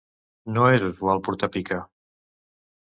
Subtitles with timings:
[0.55, 1.81] No és usual portar pica.